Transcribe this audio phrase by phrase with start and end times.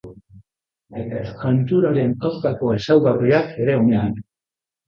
[1.49, 4.27] Hanturaren aurkako ezaugarriak ere omen ditu.